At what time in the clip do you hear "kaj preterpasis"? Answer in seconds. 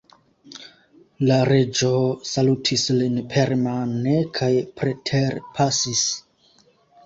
4.41-6.07